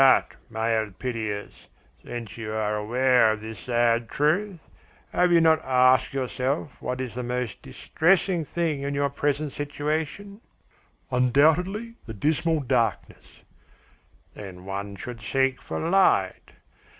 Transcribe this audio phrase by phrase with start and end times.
[0.03, 1.67] But, my Elpidias,
[2.03, 4.67] since you are aware of this sad truth,
[5.11, 10.41] have you not asked yourself what is the most distressing thing in your present situation?"
[11.11, 13.43] "Undoubtedly the dismal darkness."
[14.33, 16.53] "Then one should seek for light.